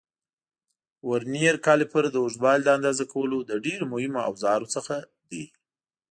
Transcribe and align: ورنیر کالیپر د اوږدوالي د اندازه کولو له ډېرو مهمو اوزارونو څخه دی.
ورنیر 1.09 1.55
کالیپر 1.65 2.03
د 2.11 2.15
اوږدوالي 2.23 2.63
د 2.65 2.69
اندازه 2.77 3.03
کولو 3.13 3.37
له 3.49 3.55
ډېرو 3.65 3.85
مهمو 3.93 4.19
اوزارونو 4.29 4.73
څخه 4.75 4.95
دی. 5.29 5.45